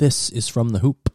[0.00, 1.12] This is from the hoop.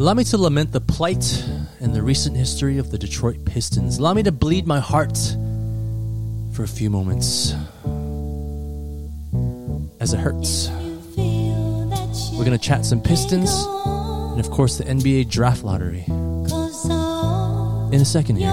[0.00, 1.44] Allow me to lament the plight
[1.80, 3.98] and the recent history of the Detroit Pistons.
[3.98, 5.18] Allow me to bleed my heart
[6.52, 7.52] for a few moments
[9.98, 10.68] as it hurts.
[11.18, 13.50] We're going to chat some Pistons
[14.30, 16.04] and, of course, the NBA draft lottery
[17.92, 18.52] in a second here.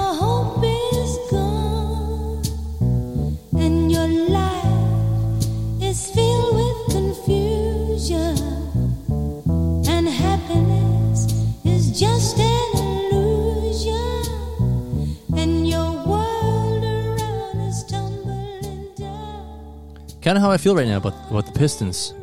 [20.28, 22.14] Kind of how I feel right now about, about the Pistons,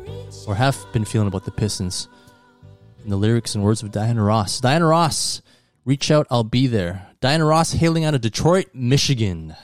[0.47, 2.07] or have been feeling about the Pistons.
[3.03, 4.61] In the lyrics and words of Diana Ross.
[4.61, 5.41] Diana Ross,
[5.85, 7.07] reach out, I'll be there.
[7.19, 9.55] Diana Ross hailing out of Detroit, Michigan.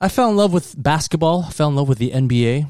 [0.00, 2.68] I fell in love with basketball, fell in love with the NBA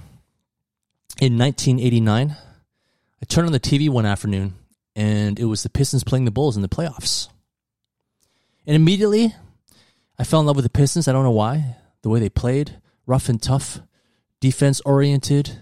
[1.20, 2.30] in 1989.
[2.30, 4.54] I turned on the TV one afternoon,
[4.96, 7.28] and it was the Pistons playing the Bulls in the playoffs.
[8.66, 9.34] And immediately,
[10.18, 11.08] I fell in love with the Pistons.
[11.08, 11.76] I don't know why.
[12.00, 13.82] The way they played, rough and tough,
[14.40, 15.58] defense oriented.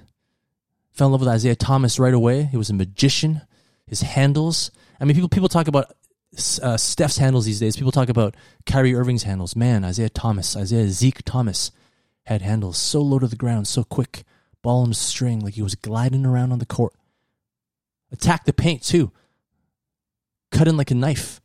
[0.92, 2.44] Fell in love with Isiah Thomas right away.
[2.44, 3.42] He was a magician.
[3.86, 4.70] His handles.
[5.00, 5.92] I mean, people people talk about
[6.62, 7.77] uh, Steph's handles these days.
[7.77, 9.56] People talk about Kyrie Irving's handles.
[9.56, 11.70] Man, Isiah Thomas, Isiah Zeke Thomas
[12.24, 14.24] had handles so low to the ground, so quick,
[14.62, 16.94] ball on the string, like he was gliding around on the court.
[18.10, 19.12] Attack the paint too.
[20.50, 21.41] Cut in like a knife.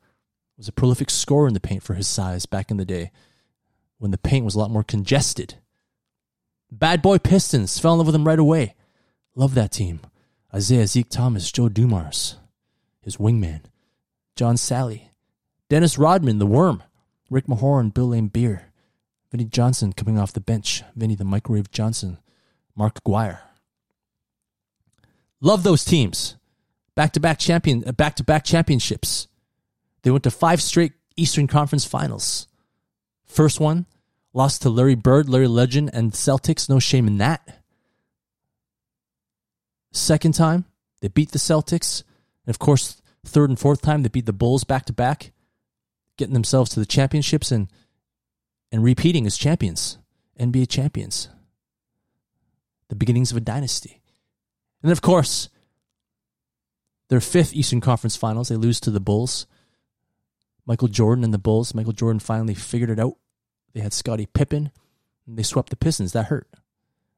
[0.57, 3.11] Was a prolific scorer in the paint for his size back in the day,
[3.97, 5.55] when the paint was a lot more congested.
[6.71, 8.75] Bad boy Pistons fell in love with him right away.
[9.35, 9.99] Love that team.
[10.55, 12.37] Isiah Zeke Thomas, Joe Dumars,
[13.01, 13.61] his wingman,
[14.35, 15.03] John Salley,
[15.69, 16.83] Dennis Rodman, the worm,
[17.29, 18.63] Rick Mahorn, Bill Laimbeer,
[19.31, 22.17] Vinny Johnson coming off the bench, Vinny the Microwave Johnson,
[22.75, 23.39] Mark Aguirre.
[25.39, 26.35] Love those teams.
[26.95, 29.27] Back to back champion, back to back championships.
[30.03, 32.47] They went to five straight Eastern Conference Finals.
[33.25, 33.85] First one
[34.33, 36.69] lost to Larry Bird, Larry Legend, and Celtics.
[36.69, 37.61] No shame in that.
[39.91, 40.65] Second time,
[41.01, 42.03] they beat the Celtics.
[42.45, 45.31] And of course, third and fourth time, they beat the Bulls back to back,
[46.17, 47.67] getting themselves to the championships and,
[48.71, 49.97] and repeating as champions,
[50.39, 51.29] NBA champions.
[52.89, 54.01] The beginnings of a dynasty.
[54.81, 55.49] And then, of course,
[57.09, 59.45] their fifth Eastern Conference Finals, they lose to the Bulls.
[60.65, 61.73] Michael Jordan and the Bulls.
[61.73, 63.17] Michael Jordan finally figured it out.
[63.73, 64.71] They had Scottie Pippen,
[65.25, 66.13] and they swept the Pistons.
[66.13, 66.47] That hurt.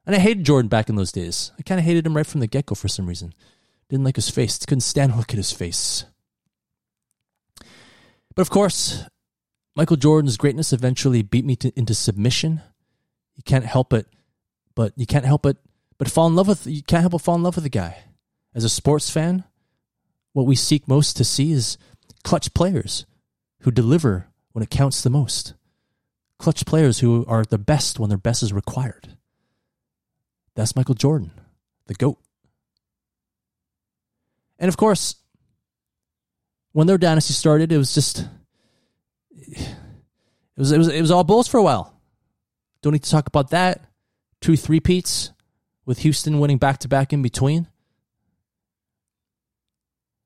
[0.05, 1.51] And I hated Jordan back in those days.
[1.57, 3.33] I kind of hated him right from the get go for some reason.
[3.89, 4.57] Didn't like his face.
[4.65, 6.05] Couldn't stand look at his face.
[8.35, 9.03] But of course,
[9.75, 12.61] Michael Jordan's greatness eventually beat me to, into submission.
[13.35, 14.07] You can't help it,
[14.75, 15.57] but you can't help it,
[15.97, 16.67] but fall in love with.
[16.67, 17.97] You can't help but fall in love with the guy.
[18.53, 19.45] As a sports fan,
[20.33, 21.77] what we seek most to see is
[22.23, 23.05] clutch players
[23.61, 25.53] who deliver when it counts the most.
[26.43, 29.15] Clutch players who are the best when their best is required.
[30.55, 31.31] That's Michael Jordan,
[31.87, 32.19] the GOAT.
[34.59, 35.15] And of course,
[36.73, 38.27] when their dynasty started, it was just
[39.31, 39.67] it
[40.57, 41.97] was it was it was all Bulls for a while.
[42.81, 43.85] Don't need to talk about that.
[44.41, 45.31] Two three peats
[45.85, 47.63] with Houston winning back to back in between.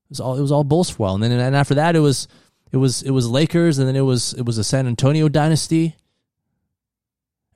[0.06, 1.96] It was all it was all Bulls for a while, and then and after that
[1.96, 2.28] it was
[2.72, 5.96] it was it was Lakers, and then it was it was a San Antonio dynasty.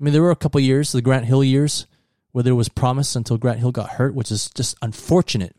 [0.02, 1.86] I mean, there were a couple years, the Grant Hill years,
[2.32, 5.56] where there was promise until Grant Hill got hurt, which is just unfortunate.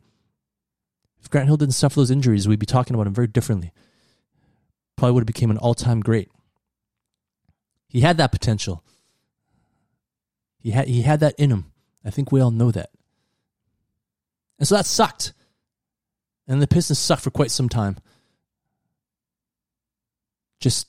[1.21, 3.71] If Grant Hill didn't suffer those injuries, we'd be talking about him very differently.
[4.97, 6.29] Probably would have become an all-time great.
[7.87, 8.83] He had that potential.
[10.59, 11.67] He had he had that in him.
[12.05, 12.91] I think we all know that.
[14.59, 15.35] And so that sucked.
[16.49, 17.97] And the Pistons sucked for quite some time.
[20.59, 20.89] Just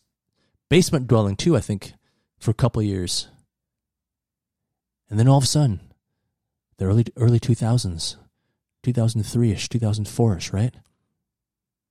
[0.69, 1.93] basement dwelling too, I think,
[2.39, 3.27] for a couple years.
[5.13, 5.79] And then all of a sudden,
[6.79, 8.15] the early early 2000s,
[8.83, 10.73] 2003ish, 2004ish, right?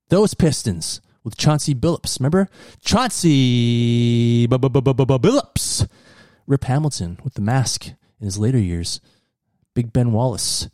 [0.09, 2.49] Those Pistons with Chauncey Billups, remember?
[2.85, 5.89] Chauncey Billups.
[6.49, 9.01] Rip Hamilton with the mask in his later years.
[9.73, 10.69] Big Ben Wallace,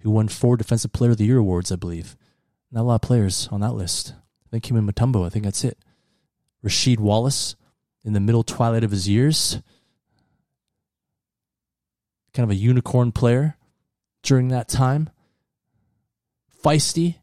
[0.00, 2.16] who won four Defensive Player of the Year awards, I believe.
[2.72, 4.14] Not a lot of players on that list.
[4.46, 5.76] I think him and Mutombo, I think that's it.
[6.64, 7.54] Rasheed Wallace
[8.02, 9.60] in the middle twilight of his years
[12.36, 13.56] kind of a unicorn player
[14.22, 15.08] during that time.
[16.62, 17.16] Feisty,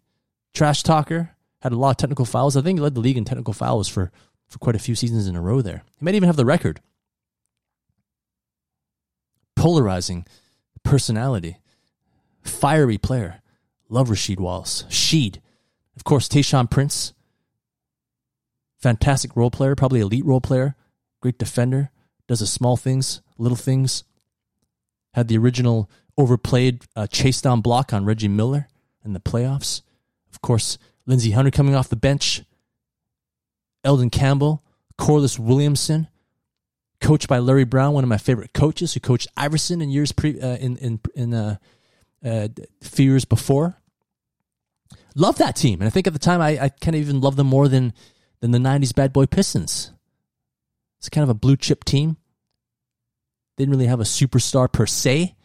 [0.53, 1.31] trash talker,
[1.61, 2.57] had a lot of technical fouls.
[2.57, 4.11] I think he led the league in technical fouls for,
[4.47, 5.83] for quite a few seasons in a row there.
[5.97, 6.81] He might even have the record.
[9.55, 10.25] Polarizing
[10.83, 11.57] personality.
[12.41, 13.41] Fiery player.
[13.87, 14.83] Love Rasheed Wallace.
[14.89, 15.37] Sheed.
[15.95, 17.13] Of course, Tayshaun Prince.
[18.79, 20.75] Fantastic role player, probably elite role player.
[21.21, 21.91] Great defender.
[22.27, 24.03] Does the small things, little things.
[25.13, 28.67] Had the original overplayed uh, chase down block on Reggie Miller
[29.03, 29.81] in the playoffs.
[30.31, 32.43] Of course, Lindsey Hunter coming off the bench.
[33.83, 34.63] Elden Campbell,
[34.97, 36.07] Corliss Williamson,
[37.01, 40.39] coached by Larry Brown, one of my favorite coaches, who coached Iverson in years pre
[40.39, 41.57] uh, in in in uh,
[42.23, 42.47] uh,
[42.81, 43.75] few years before.
[45.15, 47.35] Love that team, and I think at the time I, I kind of even love
[47.35, 47.93] them more than
[48.39, 49.91] than the '90s Bad Boy Pistons.
[50.99, 52.17] It's kind of a blue chip team.
[53.57, 55.35] Didn't really have a superstar per se.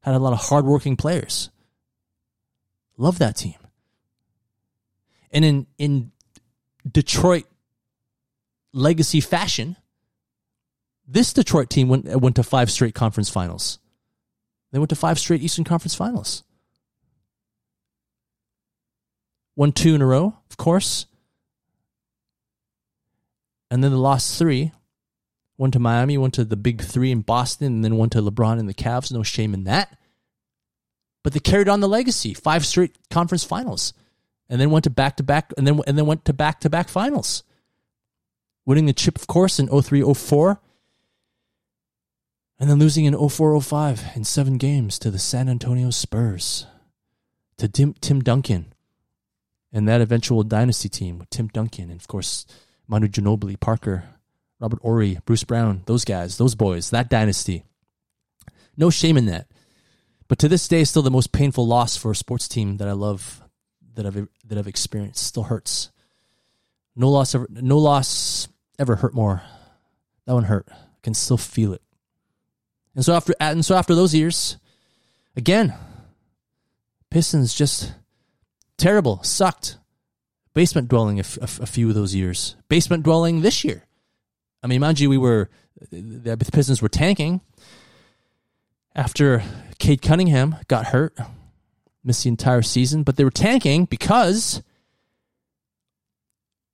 [0.00, 1.50] Had a lot of hardworking players.
[2.96, 3.54] Love that team.
[5.30, 6.12] And in in
[6.90, 7.44] Detroit
[8.72, 9.76] legacy fashion,
[11.06, 13.78] this Detroit team went went to five straight conference finals.
[14.72, 16.42] They went to five straight Eastern Conference finals.
[19.54, 21.06] Won two in a row, of course.
[23.70, 24.72] And then the lost three.
[25.62, 28.58] One to Miami, one to the big three in Boston, and then one to LeBron
[28.58, 29.12] and the Cavs.
[29.12, 29.96] No shame in that.
[31.22, 32.34] But they carried on the legacy.
[32.34, 33.92] Five straight conference finals.
[34.48, 36.68] And then went to back to back and then and then went to back to
[36.68, 37.44] back finals.
[38.66, 40.60] Winning the chip, of course, in 03 04
[42.58, 46.66] and then losing in 0405 in seven games to the San Antonio Spurs,
[47.58, 48.72] to Tim, Tim Duncan,
[49.72, 52.46] and that eventual dynasty team with Tim Duncan, and of course,
[52.88, 54.08] Manu Ginobili, Parker,
[54.62, 57.64] Robert Horry, Bruce Brown, those guys, those boys, that dynasty.
[58.76, 59.48] No shame in that.
[60.28, 62.92] But to this day, still the most painful loss for a sports team that I
[62.92, 63.42] love,
[63.94, 65.26] that I've that I've experienced.
[65.26, 65.90] Still hurts.
[66.94, 67.48] No loss ever.
[67.50, 68.46] No loss
[68.78, 69.42] ever hurt more.
[70.26, 70.68] That one hurt.
[70.70, 71.82] I can still feel it.
[72.94, 74.58] And so after and so after those years,
[75.36, 75.74] again,
[77.10, 77.92] Pistons just
[78.78, 79.76] terrible, sucked.
[80.54, 82.54] Basement dwelling a, f- a few of those years.
[82.68, 83.86] Basement dwelling this year.
[84.62, 85.50] I mean, mind you, we were
[85.90, 87.40] the Pistons were tanking
[88.94, 89.42] after
[89.78, 91.16] Cade Cunningham got hurt,
[92.04, 94.62] missed the entire season, but they were tanking because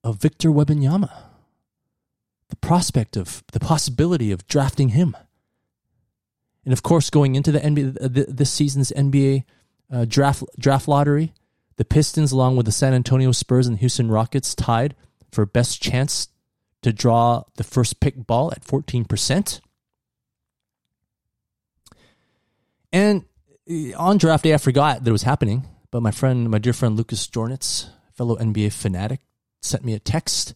[0.04, 1.10] of Victor Wembanyama.
[2.50, 5.16] The prospect of the possibility of drafting him.
[6.64, 9.44] And of course, going into the NBA, this season's NBA
[9.92, 11.32] uh, draft draft lottery,
[11.76, 14.94] the Pistons, along with the San Antonio Spurs and Houston Rockets, tied
[15.30, 16.28] for best chance
[16.82, 19.60] to draw the first pick ball at fourteen percent.
[22.92, 23.24] And
[23.70, 26.72] uh, on draft day, I forgot that it was happening, but my friend, my dear
[26.72, 29.20] friend Lucas Jornitz, fellow NBA fanatic,
[29.60, 30.54] sent me a text.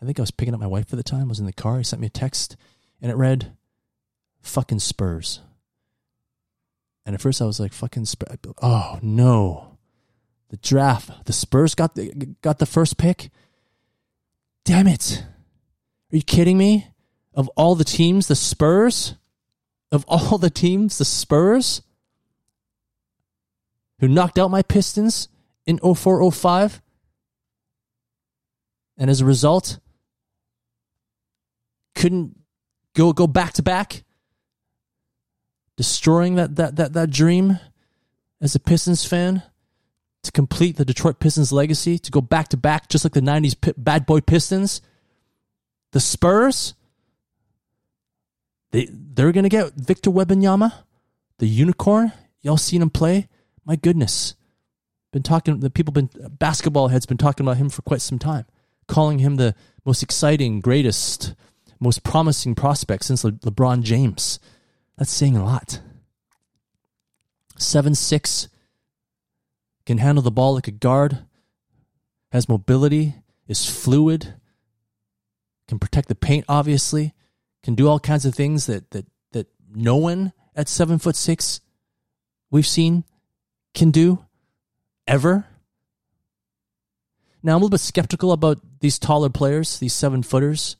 [0.00, 1.22] I think I was picking up my wife at the time.
[1.22, 1.78] I was in the car.
[1.78, 2.56] He sent me a text,
[3.00, 3.52] and it read,
[4.42, 5.40] "Fucking Spurs."
[7.04, 9.78] And at first, I was like, "Fucking Spurs!" Oh no,
[10.50, 11.26] the draft.
[11.26, 13.30] The Spurs got the got the first pick.
[14.64, 15.24] Damn it!
[16.12, 16.88] Are you kidding me?
[17.34, 19.14] Of all the teams, the Spurs.
[19.90, 21.82] Of all the teams, the Spurs
[24.02, 25.28] who knocked out my Pistons
[25.64, 26.82] in 0405.
[28.98, 29.78] And as a result,
[31.94, 32.36] couldn't
[32.94, 34.02] go go back to back,
[35.76, 37.60] destroying that, that, that, that dream
[38.40, 39.44] as a Pistons fan
[40.24, 43.60] to complete the Detroit Pistons legacy, to go back to back, just like the 90s
[43.60, 44.80] Pi- bad boy Pistons.
[45.92, 46.74] The Spurs,
[48.70, 50.72] they, they're to get Victor Wembanyama,
[51.38, 52.12] the unicorn.
[52.40, 53.28] Y'all seen him play?
[53.64, 54.34] My goodness.
[55.12, 56.08] Been talking, the people been,
[56.38, 58.46] basketball heads been talking about him for quite some time,
[58.88, 61.34] calling him the most exciting, greatest,
[61.78, 64.40] most promising prospect since Le- LeBron James.
[64.96, 65.80] That's saying a lot.
[67.58, 68.48] Seven six,
[69.84, 71.18] can handle the ball like a guard,
[72.30, 74.34] has mobility, is fluid,
[75.72, 77.14] can protect the paint, obviously,
[77.62, 81.62] can do all kinds of things that that that no one at seven foot six
[82.50, 83.04] we've seen
[83.72, 84.22] can do
[85.06, 85.46] ever.
[87.42, 90.76] Now I'm a little bit skeptical about these taller players, these seven footers,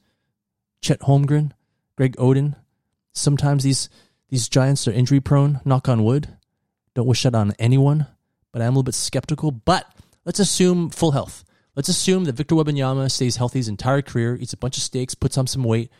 [0.83, 1.53] Chet Holmgren,
[1.97, 2.57] Greg Oden.
[3.15, 3.89] Sometimes these
[4.29, 5.63] these giants are injury prone.
[5.65, 6.37] Knock on wood.
[6.95, 8.09] Don't wish that on anyone,
[8.53, 9.53] but I'm a little bit skeptical.
[9.53, 9.91] But
[10.27, 11.45] let's assume full health.
[11.75, 15.15] Let's assume that Victor Wembanyama stays healthy his entire career, eats a bunch of steaks,
[15.15, 15.91] puts on some weight,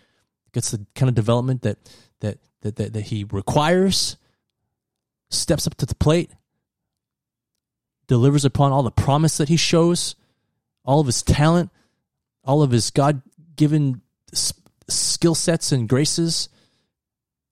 [0.53, 1.79] gets the kind of development that
[2.21, 4.17] that that that, that he requires,
[5.31, 6.31] steps up to the plate,
[8.07, 10.15] delivers upon all the promise that he shows,
[10.85, 11.71] all of his talent,
[12.45, 13.23] all of his God
[13.57, 14.03] given
[14.89, 16.49] skill sets and graces.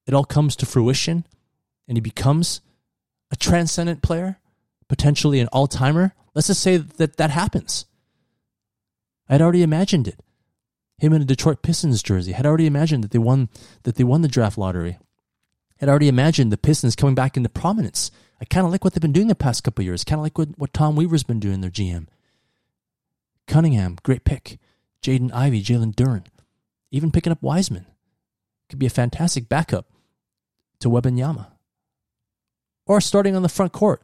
[0.05, 1.25] It all comes to fruition,
[1.87, 2.61] and he becomes
[3.31, 4.39] a transcendent player,
[4.87, 6.13] potentially an all timer.
[6.35, 7.85] Let's just say that that happens.
[9.31, 10.19] I'd already imagined it.
[10.97, 12.33] Him in a Detroit Pistons jersey.
[12.33, 13.49] Had already imagined that they won
[13.83, 14.99] that they won the draft lottery.
[15.77, 18.11] Had already imagined the Pistons coming back into prominence.
[18.39, 20.03] I kind of like what they've been doing the past couple years.
[20.03, 22.07] Kind of like what, what Tom Weaver's been doing, their GM.
[23.47, 24.59] Cunningham, great pick.
[25.01, 26.25] Jaden Ivey, Jalen Duren.
[26.91, 27.85] Even picking up Wiseman.
[28.69, 29.87] Could be a fantastic backup
[30.81, 31.47] to Wembanyama.
[32.85, 34.01] Or starting on the front court.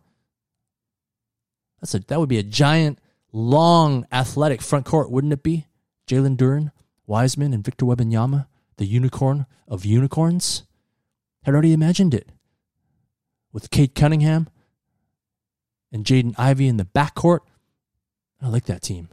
[1.81, 2.99] That's a that would be a giant,
[3.31, 5.67] long, athletic front court, wouldn't it be?
[6.07, 6.71] Jalen Duren,
[7.05, 10.63] Wiseman, and Victor Wembanyama, the unicorn of unicorns,
[11.43, 12.29] had already imagined it.
[13.51, 14.49] With Cade Cunningham
[15.91, 17.39] and Jaden Ivey in the backcourt.
[18.41, 19.09] I like that team.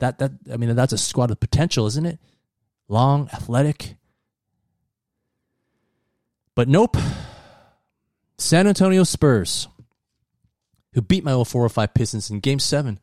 [0.00, 2.18] That that I mean that's a squad of potential, isn't it?
[2.88, 3.96] Long, athletic.
[6.54, 6.96] But nope.
[8.36, 9.68] San Antonio Spurs,
[10.94, 12.98] who beat my 0405 Pistons in game seven,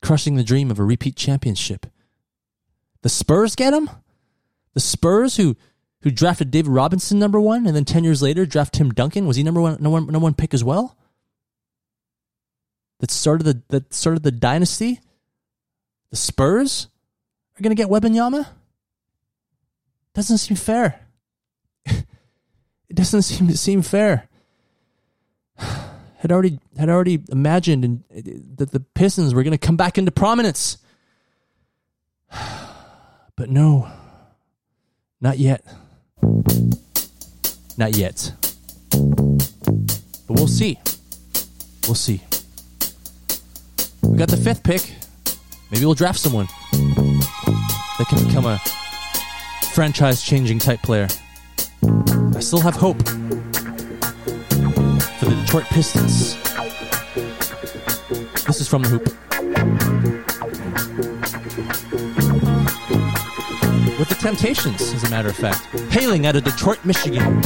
[0.00, 1.86] crushing the dream of a repeat championship.
[3.02, 3.90] The Spurs get him?
[4.72, 5.56] The Spurs who
[6.02, 9.26] who drafted David Robinson number one and then 10 years later draft Tim Duncan?
[9.26, 10.98] Was he number one, no one, one pick as well?
[13.00, 15.00] That started the that started the dynasty?
[16.10, 16.88] The Spurs
[17.58, 18.46] are going to get Wembanyama?
[20.14, 21.00] Doesn't seem fair.
[21.86, 22.06] it
[22.94, 24.28] doesn't seem to seem fair.
[26.24, 28.22] Had already had already imagined and uh,
[28.56, 30.78] that the Pistons were going to come back into prominence.
[33.36, 33.88] But no.
[35.20, 35.62] Not yet.
[37.76, 38.32] Not yet.
[38.90, 40.78] But we'll see.
[41.86, 42.22] We'll see.
[44.02, 44.94] We got the fifth pick.
[45.72, 48.58] Maybe we'll draft someone that can become a
[49.72, 51.08] franchise changing type player.
[51.82, 53.02] I still have hope
[55.40, 56.34] Detroit Pistons.
[58.44, 59.04] This is from the hoop.
[63.98, 67.40] With the Temptations, as a matter of fact, hailing out of Detroit, Michigan.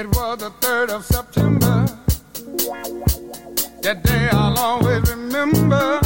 [0.00, 1.84] It was the 3rd of September.
[3.82, 6.00] That day I'll always remember.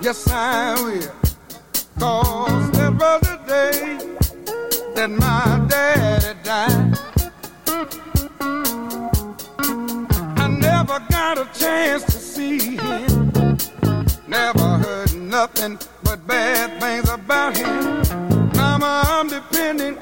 [0.00, 1.12] Yes, I will.
[1.98, 3.98] Cause that was the day
[4.94, 6.98] that my daddy died.
[10.38, 13.32] I never got a chance to see him.
[14.28, 18.02] Never heard nothing but bad things about him.
[18.54, 19.98] Mama, I'm depending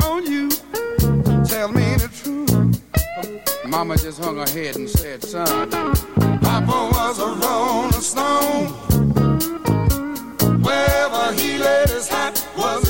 [3.77, 8.69] Mama just hung her head and said, son, Papa was a rolling stone.
[10.63, 12.84] Wherever he laid his hat was